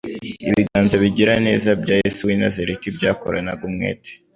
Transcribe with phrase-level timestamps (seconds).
[0.49, 4.11] Ibiganza bigira neza bya Yesu w'i Nazareti byakoranaga umwete,